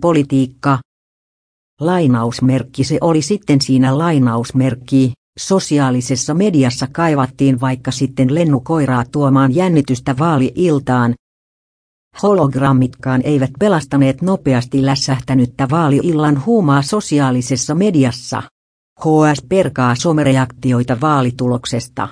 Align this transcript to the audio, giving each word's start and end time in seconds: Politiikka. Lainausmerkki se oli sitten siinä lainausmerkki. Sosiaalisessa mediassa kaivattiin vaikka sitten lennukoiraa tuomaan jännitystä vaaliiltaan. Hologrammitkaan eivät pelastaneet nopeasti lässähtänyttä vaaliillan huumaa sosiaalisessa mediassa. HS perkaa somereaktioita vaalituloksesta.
Politiikka. 0.00 0.78
Lainausmerkki 1.80 2.84
se 2.84 2.98
oli 3.00 3.22
sitten 3.22 3.60
siinä 3.60 3.98
lainausmerkki. 3.98 5.12
Sosiaalisessa 5.38 6.34
mediassa 6.34 6.86
kaivattiin 6.92 7.60
vaikka 7.60 7.90
sitten 7.90 8.34
lennukoiraa 8.34 9.04
tuomaan 9.12 9.54
jännitystä 9.54 10.18
vaaliiltaan. 10.18 11.14
Hologrammitkaan 12.22 13.20
eivät 13.24 13.50
pelastaneet 13.58 14.22
nopeasti 14.22 14.86
lässähtänyttä 14.86 15.68
vaaliillan 15.70 16.46
huumaa 16.46 16.82
sosiaalisessa 16.82 17.74
mediassa. 17.74 18.42
HS 19.00 19.42
perkaa 19.48 19.94
somereaktioita 19.94 21.00
vaalituloksesta. 21.00 22.08